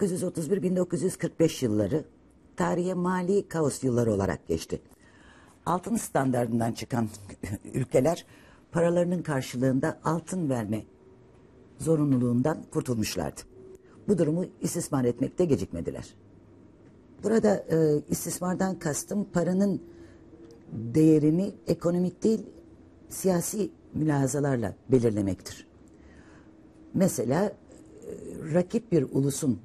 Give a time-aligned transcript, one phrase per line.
[0.00, 2.04] 1931-1945 yılları
[2.56, 4.80] tarihe mali kaos yılları olarak geçti.
[5.66, 7.08] Altın standartından çıkan
[7.74, 8.26] ülkeler
[8.72, 10.84] paralarının karşılığında altın verme
[11.78, 13.40] zorunluluğundan kurtulmuşlardı.
[14.08, 16.14] Bu durumu istismar etmekte gecikmediler.
[17.22, 19.82] Burada e, istismardan kastım paranın
[20.72, 22.46] değerini ekonomik değil
[23.08, 25.66] siyasi mülazalarla belirlemektir.
[26.94, 27.52] Mesela e,
[28.54, 29.60] rakip bir ulusun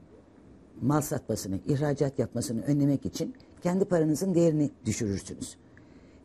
[0.81, 5.57] mal satmasını, ihracat yapmasını önlemek için kendi paranızın değerini düşürürsünüz.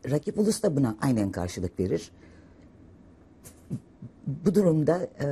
[0.09, 2.11] Rakip ulus da buna aynen karşılık verir.
[4.45, 5.27] Bu durumda e,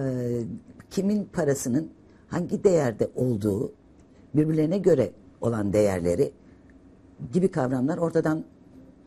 [0.89, 1.89] kimin parasının
[2.27, 3.73] hangi değerde olduğu,
[4.35, 5.11] birbirlerine göre
[5.41, 6.31] olan değerleri
[7.33, 8.43] gibi kavramlar ortadan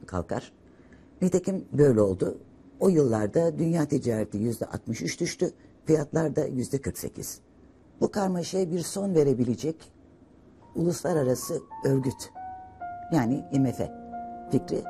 [0.06, 0.52] kalkar.
[1.22, 2.38] Nitekim böyle oldu.
[2.80, 5.52] O yıllarda dünya ticareti yüzde 63 düştü,
[5.84, 7.40] fiyatlar da yüzde 48.
[8.00, 9.91] Bu karmaşaya bir son verebilecek
[10.76, 12.32] uluslararası örgüt
[13.12, 13.80] yani IMF
[14.50, 14.84] fikri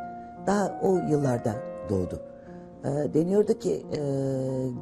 [0.47, 1.55] daha o yıllarda
[1.91, 2.23] doğdu.
[2.85, 3.99] E, deniyordu ki e,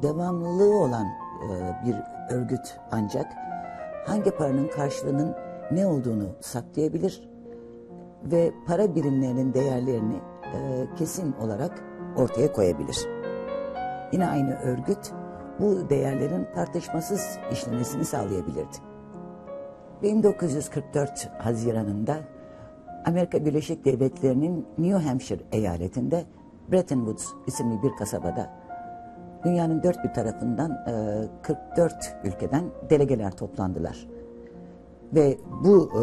[0.03, 1.95] devamlılığı olan e, bir
[2.35, 3.25] örgüt ancak
[4.05, 5.35] hangi paranın karşılığının
[5.71, 7.29] ne olduğunu saklayabilir
[8.23, 10.15] ve para birimlerinin değerlerini
[10.53, 11.83] e, kesin olarak
[12.17, 13.07] ortaya koyabilir.
[14.11, 15.11] Yine aynı örgüt
[15.59, 18.90] bu değerlerin tartışmasız işlemesini sağlayabilirdi.
[20.03, 22.19] 1944 Haziran'ında
[23.05, 26.25] Amerika Birleşik Devletleri'nin New Hampshire eyaletinde
[26.71, 28.61] Bretton Woods isimli bir kasabada
[29.43, 31.93] dünyanın dört bir tarafından e, 44
[32.23, 34.07] ülkeden delegeler toplandılar.
[35.15, 36.01] Ve bu e,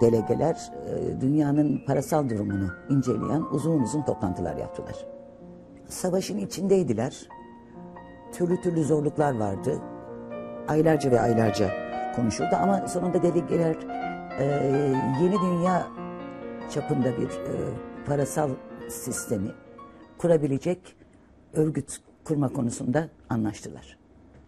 [0.00, 5.06] delegeler e, dünyanın parasal durumunu inceleyen uzun uzun toplantılar yaptılar.
[5.88, 7.28] Savaşın içindeydiler.
[8.32, 9.78] Türlü türlü zorluklar vardı.
[10.68, 11.79] Aylarca ve aylarca
[12.16, 13.76] konuşuldu ama sonunda delegeler
[14.38, 14.44] e,
[15.22, 15.86] yeni dünya
[16.70, 17.54] çapında bir e,
[18.06, 18.50] parasal
[18.88, 19.50] sistemi
[20.18, 20.96] kurabilecek
[21.52, 23.98] örgüt kurma konusunda anlaştılar.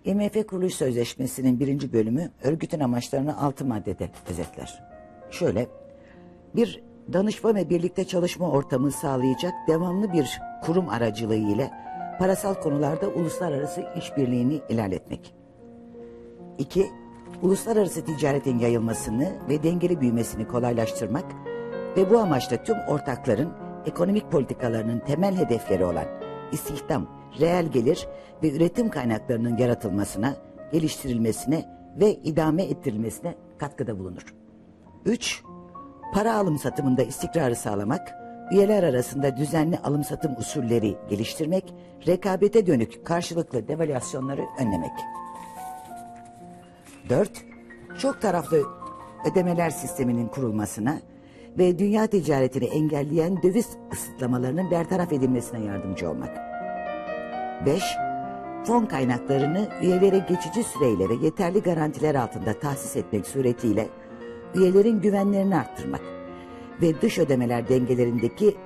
[0.04, 4.82] IMF Kuruluş Sözleşmesi'nin birinci bölümü örgütün amaçlarını altı maddede özetler.
[5.30, 5.66] Şöyle,
[6.56, 11.70] bir danışma ve birlikte çalışma ortamı sağlayacak devamlı bir kurum aracılığı ile
[12.18, 15.34] parasal konularda uluslararası işbirliğini ilerletmek.
[16.58, 16.90] İki,
[17.42, 21.24] uluslararası ticaretin yayılmasını ve dengeli büyümesini kolaylaştırmak
[21.96, 23.52] ve bu amaçla tüm ortakların
[23.86, 26.06] ekonomik politikalarının temel hedefleri olan
[26.52, 27.06] istihdam,
[27.40, 28.08] reel gelir
[28.42, 30.34] ve üretim kaynaklarının yaratılmasına,
[30.72, 31.64] geliştirilmesine
[32.00, 34.34] ve idame ettirilmesine katkıda bulunur.
[35.04, 35.42] 3.
[36.14, 38.12] Para alım satımında istikrarı sağlamak,
[38.52, 41.74] üyeler arasında düzenli alım satım usulleri geliştirmek,
[42.06, 44.92] rekabete dönük karşılıklı devalüasyonları önlemek.
[47.08, 47.44] 4.
[47.98, 48.62] Çok taraflı
[49.32, 50.98] ödemeler sisteminin kurulmasına
[51.58, 56.36] ve dünya ticaretini engelleyen döviz kısıtlamalarının bertaraf edilmesine yardımcı olmak.
[57.66, 57.82] 5.
[58.64, 63.88] Fon kaynaklarını üyelere geçici süreyle ve yeterli garantiler altında tahsis etmek suretiyle
[64.54, 66.02] üyelerin güvenlerini arttırmak
[66.82, 68.56] ve dış ödemeler dengelerindeki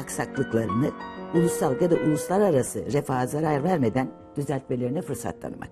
[0.00, 0.90] aksaklıklarını
[1.34, 5.70] ulusal ya da uluslararası refaha zarar vermeden düzeltmelerine fırsat tanımak.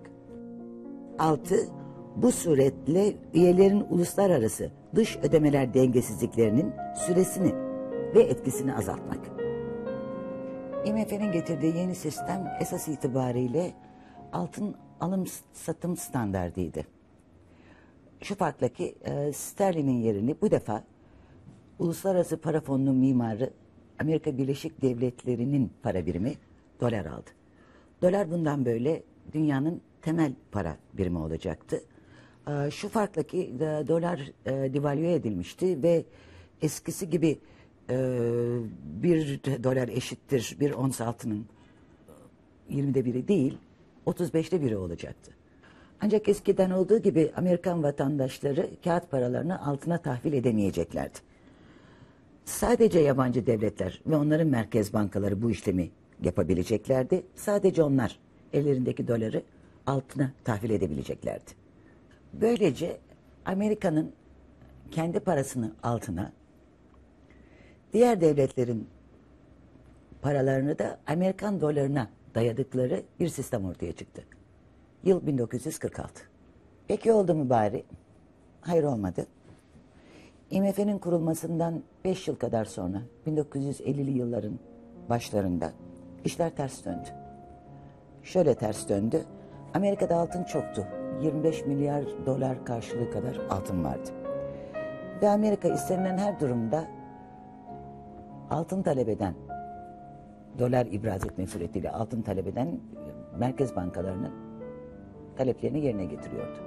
[1.18, 1.83] 6.
[2.16, 6.72] Bu suretle üyelerin uluslararası dış ödemeler dengesizliklerinin
[7.06, 7.54] süresini
[8.14, 9.30] ve etkisini azaltmak.
[10.84, 13.72] IMF'nin getirdiği yeni sistem esas itibariyle
[14.32, 16.80] altın alım satım standardıydı.
[18.20, 20.84] Şu farkla ki e, sterlinin yerini bu defa
[21.78, 23.50] Uluslararası Para Fonu'nun mimarı
[24.00, 26.34] Amerika Birleşik Devletleri'nin para birimi
[26.80, 27.30] dolar aldı.
[28.02, 29.02] Dolar bundan böyle
[29.32, 31.80] dünyanın temel para birimi olacaktı.
[32.48, 36.04] E, şu farkla ki e, dolar e, devalüe edilmişti ve
[36.62, 37.38] eskisi gibi
[39.02, 41.46] bir dolar eşittir bir ons altının
[42.70, 43.58] 20'de biri değil
[44.06, 45.32] 35'te biri olacaktı.
[46.00, 51.18] Ancak eskiden olduğu gibi Amerikan vatandaşları kağıt paralarını altına tahvil edemeyeceklerdi.
[52.44, 55.90] Sadece yabancı devletler ve onların merkez bankaları bu işlemi
[56.22, 57.22] yapabileceklerdi.
[57.34, 58.18] Sadece onlar
[58.52, 59.42] ellerindeki doları
[59.86, 61.63] altına tahvil edebileceklerdi.
[62.40, 62.98] Böylece
[63.44, 64.12] Amerika'nın
[64.90, 66.32] kendi parasını altına,
[67.92, 68.88] diğer devletlerin
[70.22, 74.22] paralarını da Amerikan dolarına dayadıkları bir sistem ortaya çıktı.
[75.04, 76.22] Yıl 1946.
[76.88, 77.84] Peki oldu mu bari?
[78.60, 79.26] Hayır olmadı.
[80.50, 84.58] IMF'nin kurulmasından 5 yıl kadar sonra 1950'li yılların
[85.08, 85.72] başlarında
[86.24, 87.08] işler ters döndü.
[88.22, 89.24] Şöyle ters döndü.
[89.74, 90.86] Amerika'da altın çoktu
[91.22, 94.10] 25 milyar dolar karşılığı kadar altın vardı.
[95.22, 96.84] Ve Amerika istenilen her durumda
[98.50, 99.34] altın talep eden,
[100.58, 102.80] dolar ibraz etme suretiyle altın talep eden
[103.38, 104.32] merkez bankalarının
[105.36, 106.58] taleplerini yerine getiriyordu.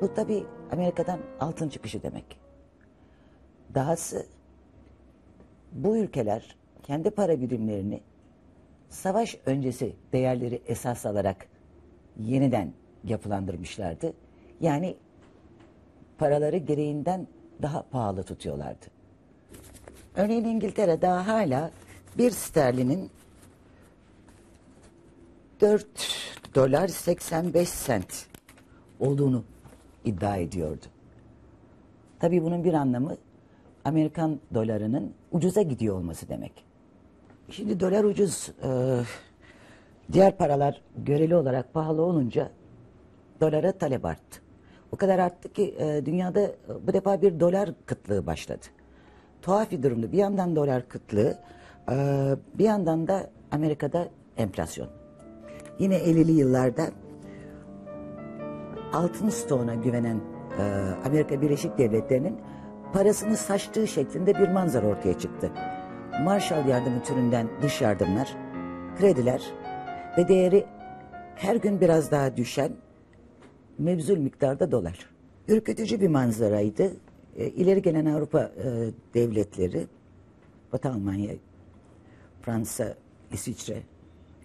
[0.00, 2.40] Bu tabi Amerika'dan altın çıkışı demek.
[3.74, 4.26] Dahası
[5.72, 8.00] bu ülkeler kendi para birimlerini
[8.88, 11.46] savaş öncesi değerleri esas alarak
[12.18, 12.72] yeniden
[13.04, 14.12] yapılandırmışlardı.
[14.60, 14.96] Yani
[16.18, 17.26] paraları gereğinden
[17.62, 18.86] daha pahalı tutuyorlardı.
[20.16, 21.70] Örneğin İngiltere daha hala
[22.18, 23.10] bir sterlinin
[25.60, 25.86] 4
[26.54, 28.26] dolar 85 sent
[29.00, 29.44] olduğunu
[30.04, 30.86] iddia ediyordu.
[32.18, 33.16] Tabii bunun bir anlamı
[33.84, 36.52] Amerikan dolarının ucuza gidiyor olması demek.
[37.50, 39.00] Şimdi dolar ucuz, e,
[40.12, 42.50] diğer paralar göreli olarak pahalı olunca
[43.40, 44.40] dolara talep arttı.
[44.92, 46.52] O kadar arttı ki e, dünyada e,
[46.86, 48.66] bu defa bir dolar kıtlığı başladı.
[49.42, 50.12] Tuhaf bir durumdu.
[50.12, 51.38] Bir yandan dolar kıtlığı,
[51.90, 51.94] e,
[52.54, 54.88] bir yandan da Amerika'da enflasyon.
[55.78, 56.86] Yine 50'li yıllarda
[58.92, 60.20] altın stoğuna güvenen
[60.58, 60.62] e,
[61.06, 62.36] Amerika Birleşik Devletleri'nin
[62.92, 65.50] parasını saçtığı şeklinde bir manzara ortaya çıktı.
[66.24, 68.36] Marshall yardımı türünden dış yardımlar,
[68.98, 69.42] krediler
[70.18, 70.66] ve değeri
[71.36, 72.72] her gün biraz daha düşen
[73.80, 75.10] mevzul miktarda dolar.
[75.48, 76.92] Ürkütücü bir manzaraydı.
[77.36, 79.86] E, ileri gelen Avrupa e, devletleri,
[80.72, 81.34] Batı Almanya,
[82.42, 82.96] Fransa,
[83.32, 83.82] İsviçre,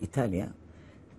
[0.02, 0.48] İtalya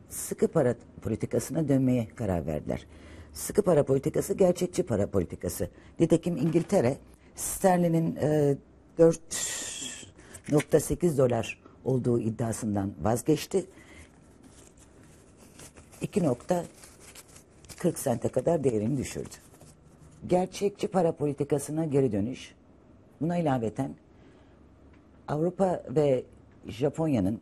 [0.09, 2.87] sıkı para politikasına dönmeye karar verdiler.
[3.33, 5.69] Sıkı para politikası gerçekçi para politikası.
[6.01, 6.97] Nitekim İngiltere
[7.35, 8.57] sterlinin e,
[8.99, 13.67] 4.8 dolar olduğu iddiasından vazgeçti.
[17.77, 19.35] 2.40 sente kadar değerini düşürdü.
[20.27, 22.55] Gerçekçi para politikasına geri dönüş.
[23.21, 23.95] Buna ilaveten
[25.29, 26.25] Avrupa ve
[26.67, 27.41] Japonya'nın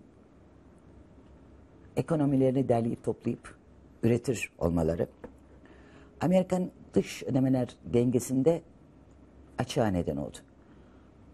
[1.96, 3.56] ekonomilerini derleyip toplayıp
[4.02, 5.06] üretir olmaları,
[6.20, 8.62] Amerikan dış ödemeler dengesinde
[9.58, 10.36] açığa neden oldu.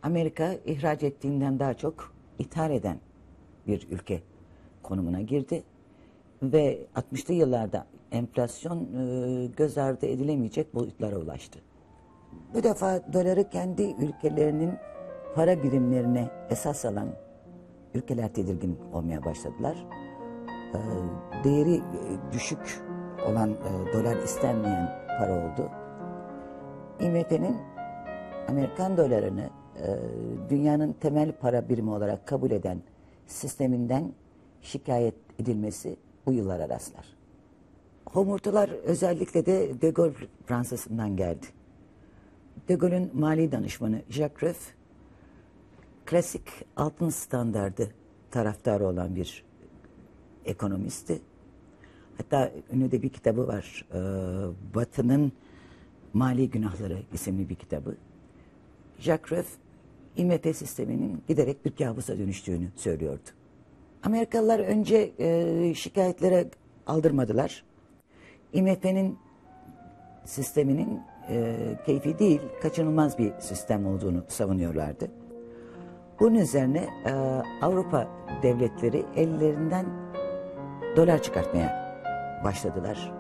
[0.03, 2.99] Amerika ihraç ettiğinden daha çok ithal eden
[3.67, 4.23] bir ülke
[4.83, 5.63] konumuna girdi
[6.43, 11.59] ve 60'lı yıllarda enflasyon e, göz ardı edilemeyecek boyutlara ulaştı.
[12.55, 14.73] Bu defa doları kendi ülkelerinin
[15.35, 17.09] para birimlerine esas alan
[17.95, 19.87] ülkeler tedirgin olmaya başladılar.
[20.75, 20.79] E,
[21.45, 21.83] değeri e,
[22.33, 22.83] düşük
[23.31, 23.57] olan
[23.93, 25.71] dolar istenmeyen para oldu.
[27.01, 27.57] IMF'nin
[28.49, 29.51] Amerikan dolarını
[30.49, 32.79] dünyanın temel para birimi olarak kabul eden
[33.27, 34.13] sisteminden
[34.63, 35.97] şikayet edilmesi
[36.27, 37.20] bu yıllara rastlar.
[38.13, 40.15] Homurtular özellikle de De Gaulle
[40.47, 41.47] Fransa'sından geldi.
[42.69, 44.75] De Gaulle'ün mali danışmanı Jacques Rueff,
[46.07, 46.43] klasik
[46.77, 47.91] altın standardı
[48.31, 49.45] taraftarı olan bir
[50.45, 51.21] ekonomisti.
[52.17, 53.87] Hatta ünlü de bir kitabı var.
[53.95, 55.33] Ee, Batı'nın
[56.13, 57.97] Mali Günahları isimli bir kitabı.
[58.99, 59.49] Jacques Rueff,
[60.17, 63.29] IMF sisteminin giderek bir kabusa dönüştüğünü söylüyordu.
[64.03, 66.51] Amerikalılar önce e, şikayetlere
[66.87, 67.70] aldırmadılar.
[68.53, 69.19] IMF'nin
[70.25, 75.09] sisteminin e, keyfi değil, kaçınılmaz bir sistem olduğunu savunuyorlardı.
[76.21, 77.13] Bunun üzerine e,
[77.65, 78.09] Avrupa
[78.43, 79.87] devletleri ellerinden
[80.97, 81.97] dolar çıkartmaya
[82.45, 83.13] başladılar.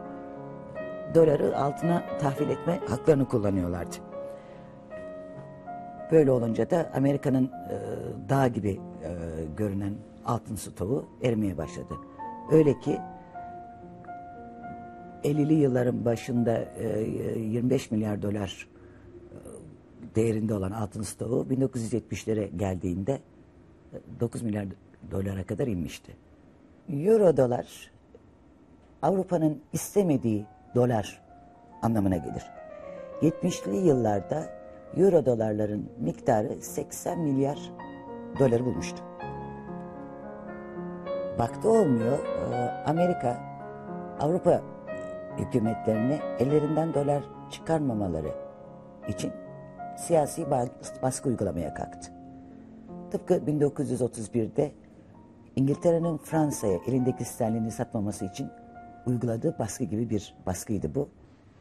[1.14, 3.96] Doları altına tahvil etme haklarını kullanıyorlardı.
[6.12, 7.76] Böyle olunca da Amerika'nın e,
[8.28, 9.10] dağ gibi e,
[9.56, 9.94] görünen
[10.26, 11.94] altın stoğu erimeye başladı.
[12.50, 12.98] Öyle ki
[15.24, 17.08] 50'li yılların başında e,
[17.38, 18.68] 25 milyar dolar
[19.32, 19.36] e,
[20.14, 23.20] değerinde olan altın stoğu 1970'lere geldiğinde
[23.92, 24.66] e, 9 milyar
[25.10, 26.16] dolara kadar inmişti.
[26.88, 27.90] Euro dolar
[29.02, 31.22] Avrupa'nın istemediği dolar
[31.82, 32.44] anlamına gelir.
[33.22, 34.60] 70'li yıllarda
[34.96, 37.58] euro dolarların miktarı 80 milyar
[38.38, 39.02] doları bulmuştu.
[41.38, 42.18] Baktı olmuyor,
[42.52, 43.40] e, Amerika
[44.20, 44.62] Avrupa
[45.40, 48.34] hükümetlerine ellerinden dolar çıkarmamaları
[49.08, 49.32] için
[49.98, 50.50] siyasi
[51.02, 52.12] baskı uygulamaya kalktı.
[53.10, 54.72] Tıpkı 1931'de
[55.56, 58.48] İngiltere'nin Fransa'ya elindeki sterlini satmaması için
[59.06, 61.08] uyguladığı baskı gibi bir baskıydı bu.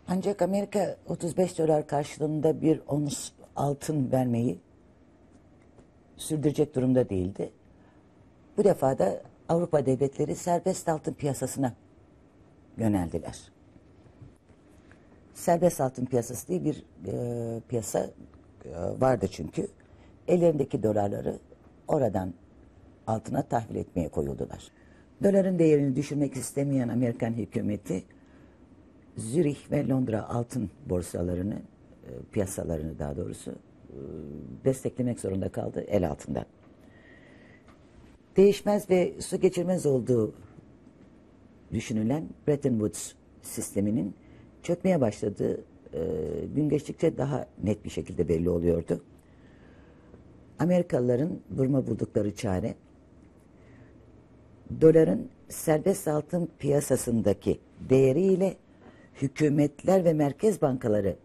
[0.07, 4.59] Ancak Amerika 35 dolar karşılığında bir ons altın vermeyi
[6.17, 7.51] sürdürecek durumda değildi.
[8.57, 11.73] Bu defa da Avrupa devletleri serbest altın piyasasına
[12.77, 13.51] yöneldiler.
[15.39, 19.67] Serbest altın piyasası diye bir e, piyasa e, vardı çünkü.
[20.27, 21.39] Ellerindeki dolarları
[21.87, 22.33] oradan
[23.07, 24.71] altına tahvil etmeye koyuldular.
[25.23, 28.03] Doların değerini düşürmek istemeyen Amerikan hükümeti
[29.17, 33.97] Zürih ve Londra altın borsalarını, e, piyasalarını daha doğrusu e,
[34.65, 36.45] desteklemek zorunda kaldı el altında.
[38.37, 40.33] Değişmez ve su geçirmez olduğu
[41.73, 44.15] düşünülen Bretton Woods sisteminin
[44.69, 45.99] çökmeye başladığı e,
[46.55, 49.01] gün geçtikçe daha net bir şekilde belli oluyordu.
[50.59, 52.75] Amerikalıların vurma buldukları çare
[54.81, 57.59] doların serbest altın piyasasındaki
[57.89, 58.55] değeriyle
[59.21, 61.15] hükümetler ve merkez bankaları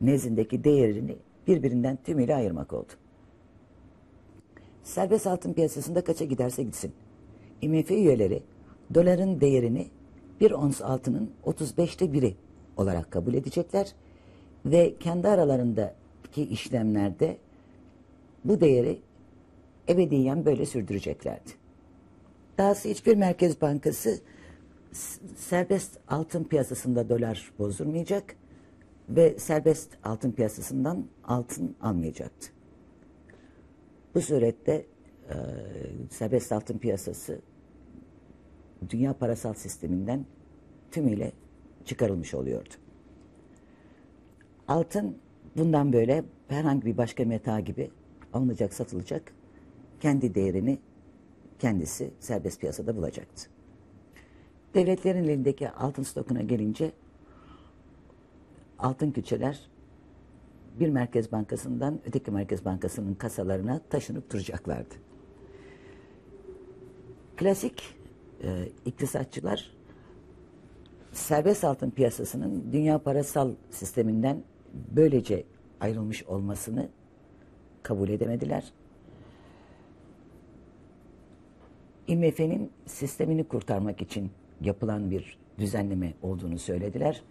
[0.00, 2.92] nezdindeki değerini birbirinden tümüyle ayırmak oldu.
[4.82, 6.92] Serbest altın piyasasında kaça giderse gitsin.
[7.62, 8.42] IMF üyeleri
[8.94, 9.86] doların değerini
[10.40, 12.34] bir ons altının 35'te biri
[12.76, 13.92] olarak kabul edecekler
[14.66, 17.36] ve kendi aralarındaki işlemlerde
[18.44, 19.00] bu değeri
[19.88, 21.50] ebediyen böyle sürdüreceklerdi.
[22.58, 24.20] Dahası hiçbir merkez bankası
[25.36, 28.36] serbest altın piyasasında dolar bozdurmayacak
[29.08, 32.48] ve serbest altın piyasasından altın almayacaktı.
[34.14, 34.86] Bu surette
[35.30, 35.36] e,
[36.10, 37.40] serbest altın piyasası
[38.90, 40.26] dünya parasal sisteminden
[40.90, 41.32] tümüyle
[41.84, 42.74] çıkarılmış oluyordu.
[44.68, 45.18] Altın
[45.56, 47.90] bundan böyle herhangi bir başka meta gibi
[48.32, 49.32] alınacak, satılacak,
[50.00, 50.78] kendi değerini
[51.58, 53.50] kendisi serbest piyasada bulacaktı.
[54.74, 56.92] Devletlerin elindeki altın stokuna gelince
[58.78, 59.70] altın küçeler
[60.80, 64.94] bir merkez bankasından öteki merkez bankasının kasalarına taşınıp duracaklardı.
[67.36, 67.82] Klasik
[68.42, 69.73] e, iktisatçılar
[71.14, 74.42] serbest altın piyasasının dünya parasal sisteminden
[74.74, 75.44] böylece
[75.80, 76.88] ayrılmış olmasını
[77.82, 78.72] kabul edemediler.
[82.06, 84.30] IMF'nin sistemini kurtarmak için
[84.60, 87.22] yapılan bir düzenleme olduğunu söylediler.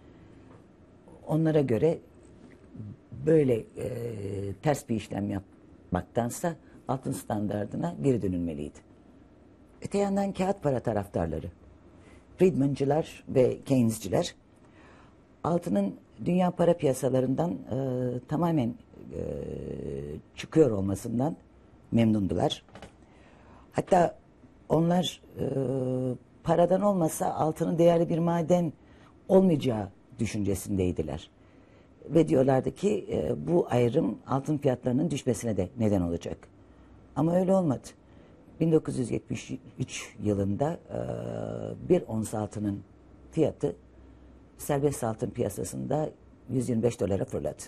[1.26, 1.98] Onlara göre
[3.26, 3.64] böyle e,
[4.62, 6.56] ters bir işlem yapmaktansa
[6.88, 8.78] altın standardına geri dönülmeliydi.
[9.82, 11.46] Öte yandan kağıt para taraftarları,
[12.38, 14.34] Friedmancılar ve Keynesciler
[15.44, 17.56] altının dünya para piyasalarından e,
[18.28, 19.20] tamamen e,
[20.36, 21.36] çıkıyor olmasından
[21.92, 22.62] memnundular.
[23.72, 24.18] Hatta
[24.68, 25.44] onlar e,
[26.42, 28.72] paradan olmasa altının değerli bir maden
[29.28, 29.88] olmayacağı
[30.18, 31.30] düşüncesindeydiler.
[32.08, 36.38] Ve diyorlardı ki e, bu ayrım altın fiyatlarının düşmesine de neden olacak.
[37.16, 37.88] Ama öyle olmadı.
[38.60, 40.98] 1973 yılında e,
[41.88, 42.82] bir ons altının
[43.30, 43.76] fiyatı
[44.58, 46.10] serbest altın piyasasında
[46.50, 47.62] 125 dolara fırladı.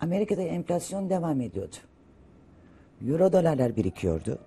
[0.00, 1.76] Amerika'da enflasyon devam ediyordu.
[3.06, 4.38] Euro dolarlar birikiyordu.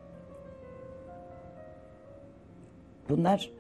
[3.10, 3.52] Bunlar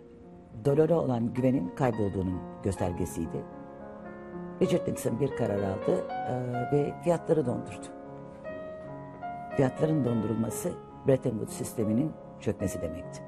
[0.65, 3.43] dolara olan güvenin kaybolduğunun göstergesiydi.
[4.61, 6.33] Richard Nixon bir karar aldı e,
[6.71, 8.00] ve fiyatları dondurdu.
[9.55, 10.71] Fiyatların dondurulması
[11.07, 13.21] Bretton Woods sisteminin çökmesi demekti.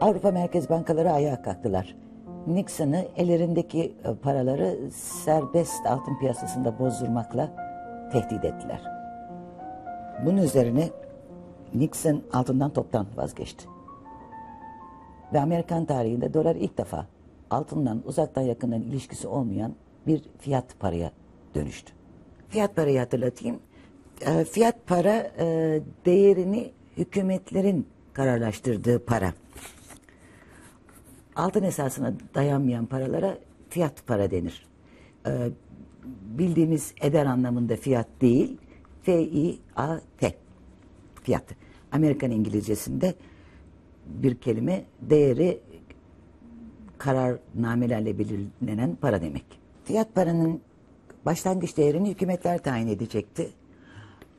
[0.00, 1.96] Avrupa Merkez Bankaları ayağa kalktılar.
[2.46, 7.50] Nixon'ı ellerindeki e, paraları serbest altın piyasasında bozdurmakla
[8.12, 8.82] tehdit ettiler.
[10.26, 10.88] Bunun üzerine
[11.74, 13.64] Nixon altından toptan vazgeçti.
[15.32, 17.06] Ve Amerikan tarihinde dolar ilk defa
[17.50, 19.72] altından uzaktan yakından ilişkisi olmayan
[20.06, 21.10] bir fiyat paraya
[21.54, 21.92] dönüştü.
[22.48, 23.60] Fiyat parayı hatırlatayım.
[24.26, 29.32] E, fiyat para e, değerini hükümetlerin kararlaştırdığı para.
[31.36, 33.38] Altın esasına dayanmayan paralara
[33.68, 34.66] fiyat para denir.
[35.26, 35.30] E,
[36.24, 38.58] bildiğimiz eder anlamında fiyat değil,
[39.02, 40.34] F-I-A-T
[41.22, 41.44] fiyat.
[41.92, 43.14] Amerikan İngilizcesinde
[44.06, 45.60] bir kelime değeri
[46.98, 49.44] kararnamelerle belirlenen para demek.
[49.84, 50.60] Fiyat paranın
[51.26, 53.50] başlangıç değerini hükümetler tayin edecekti.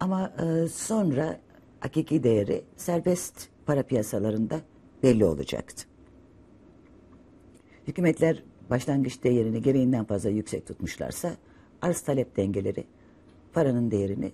[0.04, 1.40] Ama e, sonra
[1.80, 4.62] hakiki değeri serbest para piyasalarında
[5.04, 5.84] belli olacaktı.
[7.88, 11.36] Hükümetler başlangıç değerini gereğinden fazla yüksek tutmuşlarsa
[11.82, 12.86] arz talep dengeleri
[13.54, 14.32] paranın değerini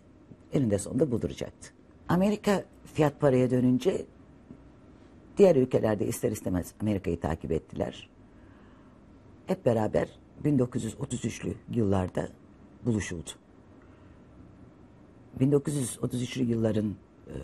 [0.54, 1.70] eninde sonunda bulduracaktı.
[2.08, 4.06] Amerika fiyat paraya dönünce
[5.38, 8.10] diğer ülkelerde ister istemez Amerika'yı takip ettiler.
[9.46, 10.10] Hep beraber
[10.44, 12.30] 1933'lü yıllarda
[12.86, 13.30] buluşuldu.
[15.40, 16.96] 1933'lü yılların
[17.28, 17.36] e,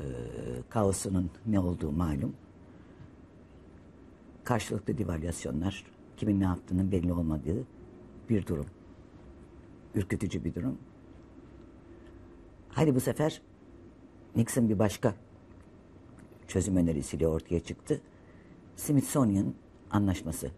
[0.70, 2.36] kaosunun ne olduğu malum.
[4.44, 5.86] Karşılıklı devalüasyonlar,
[6.18, 7.64] kimin ne yaptığının belli olmadığı
[8.30, 8.66] bir durum.
[9.96, 10.78] ürkütücü bir durum.
[12.70, 13.42] Hadi bu sefer
[14.36, 15.16] Nixon bir başka
[16.48, 18.02] çözüm önerisiyle ortaya çıktı.
[18.76, 19.54] Smithsonian
[19.92, 20.52] Anlaşması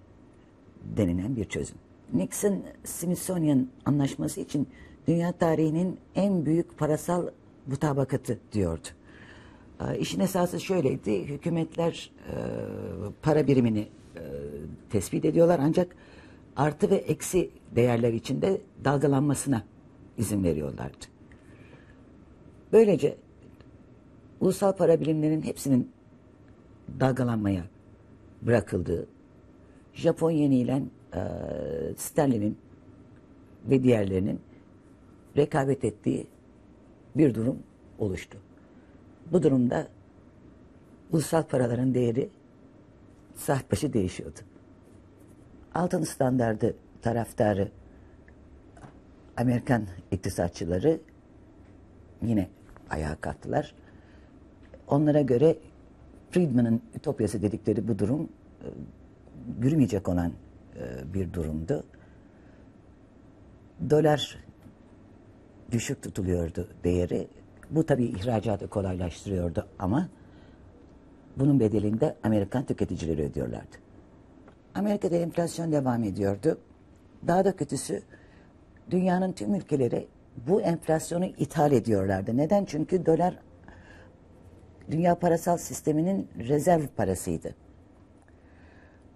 [0.98, 1.78] denilen bir çözüm.
[2.14, 4.68] Nixon Smithsonian Anlaşması için
[5.08, 7.28] dünya tarihinin en büyük parasal
[7.68, 8.88] mutabakatı diyordu.
[9.82, 12.34] Ee, İşin esası şöyleydi, hükümetler e,
[13.22, 14.22] para birimini e,
[14.90, 15.96] tespit ediyorlar ancak
[16.56, 19.64] artı ve eksi değerler içinde dalgalanmasına
[20.18, 21.06] izin veriyorlardı.
[22.74, 23.18] Böylece
[24.40, 25.92] ulusal para birimlerinin hepsinin
[27.00, 27.64] dalgalanmaya
[28.42, 29.08] bırakıldığı,
[29.94, 30.84] Japon yeniyle
[31.14, 31.22] e,
[31.96, 32.58] sterlinin
[33.70, 34.40] ve diğerlerinin
[35.38, 36.28] rekabet ettiği
[37.16, 37.60] bir durum
[38.00, 38.38] oluştu.
[39.32, 39.88] Bu durumda
[41.12, 42.30] ulusal paraların değeri
[43.36, 44.40] saat başı değişiyordu.
[45.76, 47.72] Altın standardı taraftarı
[49.38, 51.00] Amerikan iktisatçıları
[52.22, 52.48] yine
[52.90, 53.76] ayağa kalktılar.
[54.88, 55.58] Onlara göre
[56.32, 58.30] Friedman'ın ütopyası dedikleri bu durum
[58.62, 58.68] e,
[59.62, 60.32] yürümeyecek olan
[60.76, 61.84] e, bir durumdu.
[63.90, 64.38] Dolar
[65.72, 67.28] düşük tutuluyordu değeri.
[67.72, 70.10] Bu tabii ihracatı kolaylaştırıyordu ama
[71.38, 73.78] bunun bedelinde Amerikan tüketicileri ödüyorlardı.
[74.76, 76.58] Amerika'da enflasyon devam ediyordu.
[77.28, 78.02] Daha da kötüsü
[78.92, 80.08] dünyanın tüm ülkeleri
[80.48, 82.38] bu enflasyonu ithal ediyorlardı.
[82.38, 82.66] Neden?
[82.66, 83.40] Çünkü dolar
[84.92, 87.56] dünya parasal sisteminin rezerv parasıydı.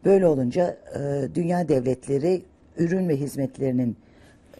[0.05, 2.45] Böyle olunca e, dünya devletleri
[2.77, 3.97] ürün ve hizmetlerinin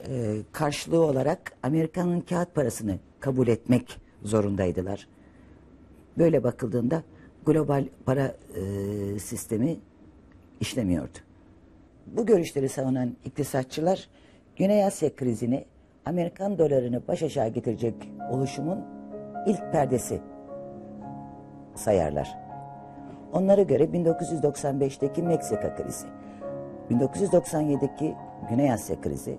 [0.09, 5.07] e, karşılığı olarak Amerika'nın kağıt parasını kabul etmek zorundaydılar.
[6.17, 7.03] Böyle bakıldığında
[7.45, 9.77] global para e, sistemi
[10.59, 11.17] işlemiyordu.
[12.07, 14.09] Bu görüşleri savunan iktisatçılar
[14.55, 15.65] Güney Asya krizini
[16.05, 17.95] Amerikan dolarını baş aşağı getirecek
[18.31, 18.79] oluşumun
[19.47, 20.21] ilk perdesi
[21.75, 22.37] sayarlar.
[23.33, 26.07] Onlara göre 1995'teki Meksika krizi,
[26.91, 28.15] 1997'deki
[28.49, 29.37] Güney Asya krizi,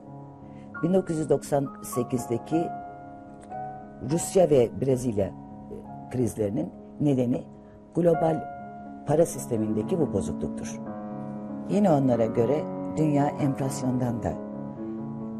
[0.82, 2.68] 1998'deki
[4.10, 5.32] Rusya ve Brezilya e,
[6.10, 7.44] krizlerinin nedeni
[7.94, 8.44] global
[9.06, 10.80] para sistemindeki bu bozukluktur.
[11.70, 12.64] Yine onlara göre
[12.96, 14.32] dünya enflasyondan da,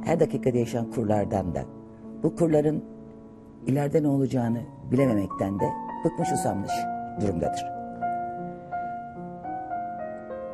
[0.04, 1.62] her dakika değişen kurlardan da,
[2.22, 2.84] bu kurların
[3.66, 4.58] ileride ne olacağını
[4.90, 5.64] bilememekten de
[6.04, 6.72] bıkmış usanmış
[7.20, 7.64] durumdadır.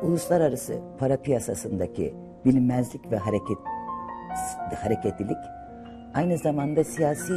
[0.03, 3.57] Uluslararası para piyasasındaki bilinmezlik ve hareket
[4.75, 5.37] hareketlilik
[6.13, 7.33] aynı zamanda siyasi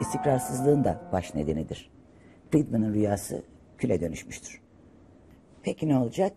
[0.00, 1.90] istikrarsızlığın da baş nedenidir.
[2.50, 3.42] Friedman'ın rüyası
[3.78, 4.60] küle dönüşmüştür.
[5.62, 6.32] Peki ne olacak?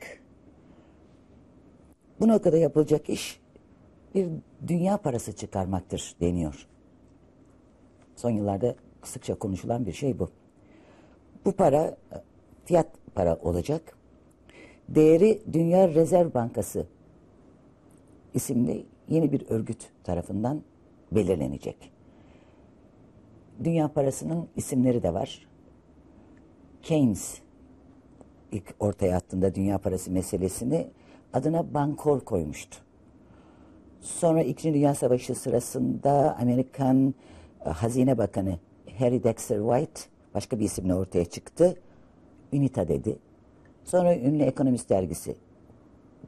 [2.20, 3.39] Bu noktada yapılacak iş
[4.16, 4.28] bir
[4.68, 6.68] dünya parası çıkarmaktır deniyor.
[8.16, 10.30] Son yıllarda sıkça konuşulan bir şey bu.
[11.46, 11.98] Bu para
[12.66, 13.98] fiyat para olacak.
[14.89, 16.86] Değeri Dünya Rezerv Bankası
[18.34, 20.62] isimli yeni bir örgüt tarafından
[21.12, 21.91] belirlenecek.
[23.63, 25.47] Dünya parasının isimleri de var.
[26.82, 27.38] Keynes
[28.52, 30.88] ilk ortaya attığında dünya parası meselesini
[31.34, 32.78] adına bankor koymuştu.
[34.02, 37.13] Sonra İkinci Dünya Savaşı sırasında Amerikan
[37.65, 38.60] e, Hazine Bakanı
[38.99, 40.02] Harry Dexter White
[40.34, 41.76] başka bir isimle ortaya çıktı.
[42.54, 43.17] Unita dedi.
[43.84, 45.36] Sonra ünlü ekonomist dergisi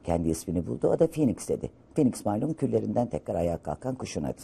[0.04, 0.88] kendi ismini buldu.
[0.88, 1.70] O da Phoenix dedi.
[1.96, 4.42] Phoenix malum küllerinden tekrar ayağa kalkan kuşun adı.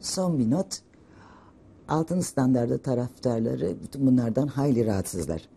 [0.00, 0.80] Son bir not.
[1.88, 5.48] Altın standardı taraftarları bütün bunlardan hayli rahatsızlar.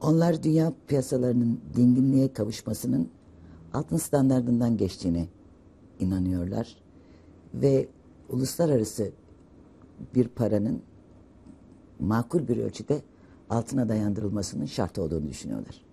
[0.00, 3.10] Onlar dünya piyasalarının dinginliğe kavuşmasının
[3.74, 5.28] altın standardından geçtiğini
[6.00, 6.76] inanıyorlar.
[7.54, 7.88] Ve
[8.28, 9.12] uluslararası
[10.14, 10.82] bir paranın
[11.98, 13.02] makul bir ölçüde
[13.50, 15.89] altına dayandırılmasının şart olduğunu düşünüyorlar.